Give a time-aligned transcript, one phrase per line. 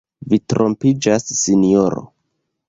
[0.29, 2.03] Vi trompiĝas, sinjoro.